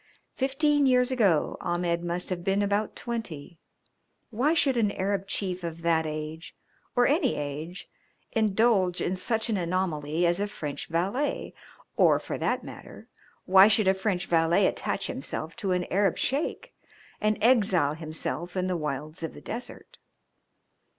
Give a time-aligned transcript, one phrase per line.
[0.33, 3.59] Fifteen years ago Ahmed must have been about twenty.
[4.31, 6.55] Why should an Arab chief of that age,
[6.95, 7.87] or any age,
[8.31, 11.53] indulge in such an anomaly as a French valet,
[11.97, 13.09] or for that matter
[13.45, 16.73] why should a French valet attach himself to an Arab Sheik
[17.21, 19.99] and exile himself in the wilds of the desert?